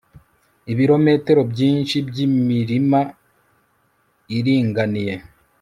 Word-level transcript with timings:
ibirometero 0.71 1.41
byinshi 1.51 1.95
by'imirima 2.09 2.99
iringaniye 4.37 5.15